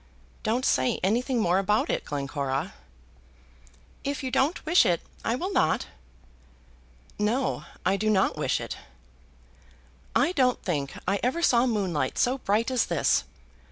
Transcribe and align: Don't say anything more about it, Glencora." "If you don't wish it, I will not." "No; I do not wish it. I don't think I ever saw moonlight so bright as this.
Don't 0.41 0.65
say 0.65 0.99
anything 1.03 1.39
more 1.39 1.59
about 1.59 1.87
it, 1.91 2.03
Glencora." 2.05 2.73
"If 4.03 4.23
you 4.23 4.31
don't 4.31 4.65
wish 4.65 4.83
it, 4.83 5.01
I 5.23 5.35
will 5.35 5.53
not." 5.53 5.85
"No; 7.19 7.65
I 7.85 7.97
do 7.97 8.09
not 8.09 8.35
wish 8.35 8.59
it. 8.59 8.77
I 10.15 10.31
don't 10.31 10.59
think 10.63 10.97
I 11.07 11.19
ever 11.21 11.43
saw 11.43 11.67
moonlight 11.67 12.17
so 12.17 12.39
bright 12.39 12.71
as 12.71 12.87
this. 12.87 13.25